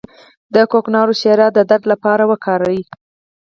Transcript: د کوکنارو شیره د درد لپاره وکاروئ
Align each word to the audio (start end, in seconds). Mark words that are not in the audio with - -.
د 0.53 0.55
کوکنارو 0.71 1.13
شیره 1.21 1.47
د 1.51 1.59
درد 1.69 1.83
لپاره 1.91 2.23
وکاروئ 2.31 2.81